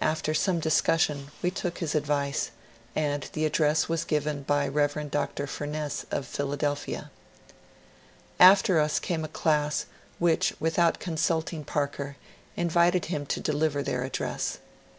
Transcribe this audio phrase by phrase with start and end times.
[0.00, 2.52] After some discussion we took his advice,
[2.96, 5.10] and the address was given by Rev.
[5.10, 5.46] Dr.
[5.46, 7.10] Fumess of Philadelphia.
[8.40, 9.84] After us came a class
[10.18, 12.16] which with out consulting Parker
[12.56, 14.56] invited him to deliver their address.